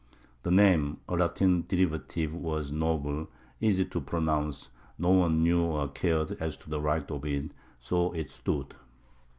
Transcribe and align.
The 0.41 0.49
name 0.49 0.97
(a 1.07 1.13
Latin 1.13 1.63
derivative) 1.67 2.33
was 2.33 2.71
novel, 2.71 3.27
easy 3.59 3.85
to 3.85 4.01
pronounce, 4.01 4.69
no 4.97 5.11
one 5.11 5.43
knew 5.43 5.61
or 5.61 5.89
cared 5.89 6.31
as 6.41 6.57
to 6.57 6.71
the 6.71 6.81
right 6.81 7.05
of 7.11 7.23
it, 7.23 7.35
and 7.39 7.53
so 7.79 8.11
it 8.13 8.31
stood. 8.31 8.73